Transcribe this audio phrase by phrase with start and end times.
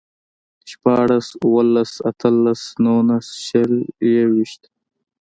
[0.71, 3.73] شپاړس، اووهلس، اتهلس، نولس، شل،
[4.15, 4.61] يوويشت